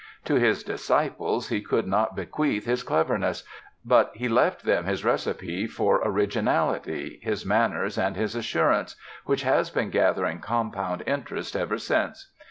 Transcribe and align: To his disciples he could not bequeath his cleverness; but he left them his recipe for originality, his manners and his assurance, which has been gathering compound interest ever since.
To 0.25 0.33
his 0.33 0.63
disciples 0.63 1.49
he 1.49 1.61
could 1.61 1.85
not 1.85 2.15
bequeath 2.15 2.65
his 2.65 2.81
cleverness; 2.81 3.43
but 3.85 4.09
he 4.15 4.27
left 4.27 4.63
them 4.63 4.85
his 4.85 5.05
recipe 5.05 5.67
for 5.67 6.01
originality, 6.03 7.19
his 7.21 7.45
manners 7.45 7.99
and 7.99 8.15
his 8.15 8.35
assurance, 8.35 8.95
which 9.25 9.43
has 9.43 9.69
been 9.69 9.91
gathering 9.91 10.39
compound 10.39 11.03
interest 11.05 11.55
ever 11.55 11.77
since. 11.77 12.31